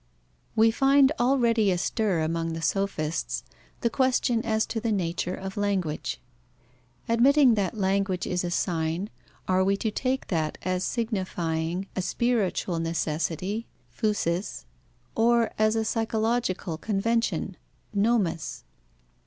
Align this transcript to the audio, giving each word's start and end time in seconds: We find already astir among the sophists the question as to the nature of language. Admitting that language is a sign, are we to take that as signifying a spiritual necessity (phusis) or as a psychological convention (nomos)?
We 0.55 0.71
find 0.71 1.11
already 1.19 1.69
astir 1.69 2.21
among 2.21 2.53
the 2.53 2.61
sophists 2.63 3.43
the 3.81 3.89
question 3.91 4.43
as 4.43 4.65
to 4.65 4.79
the 4.81 4.91
nature 4.91 5.35
of 5.35 5.57
language. 5.57 6.19
Admitting 7.07 7.53
that 7.53 7.77
language 7.77 8.25
is 8.25 8.43
a 8.43 8.49
sign, 8.49 9.11
are 9.47 9.63
we 9.63 9.77
to 9.77 9.91
take 9.91 10.25
that 10.29 10.57
as 10.63 10.83
signifying 10.83 11.85
a 11.95 12.01
spiritual 12.01 12.79
necessity 12.79 13.67
(phusis) 13.95 14.65
or 15.13 15.51
as 15.59 15.75
a 15.75 15.85
psychological 15.85 16.79
convention 16.79 17.55
(nomos)? 17.93 18.63